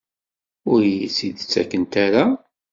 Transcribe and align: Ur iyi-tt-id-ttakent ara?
Ur 0.71 0.79
iyi-tt-id-ttakent 0.85 1.93
ara? 2.05 2.25